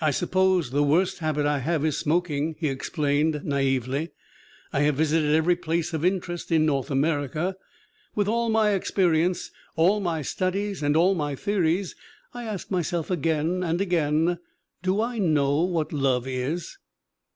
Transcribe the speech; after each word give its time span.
I 0.00 0.12
suppose 0.12 0.70
the 0.70 0.84
worst 0.84 1.18
habit 1.18 1.44
I 1.44 1.58
have 1.58 1.84
is 1.84 1.98
smoking." 1.98 2.54
He 2.56 2.68
explained 2.68 3.42
naively: 3.42 4.12
"I 4.72 4.82
have 4.82 4.94
visited 4.94 5.34
every 5.34 5.56
place 5.56 5.92
of 5.92 6.04
interest 6.04 6.52
in 6.52 6.64
North 6.64 6.88
America.... 6.88 7.56
With 8.14 8.28
all 8.28 8.48
my 8.48 8.70
experience, 8.70 9.50
all 9.74 9.98
my 9.98 10.22
studies 10.22 10.84
and 10.84 10.96
all 10.96 11.16
my 11.16 11.34
theories 11.34 11.96
I 12.32 12.44
ask 12.44 12.70
myself 12.70 13.10
again 13.10 13.64
and 13.64 13.80
again: 13.80 14.38
Do 14.84 15.00
I 15.00 15.18
know 15.18 15.64
what 15.64 15.92
love 15.92 16.28
is 16.28 16.78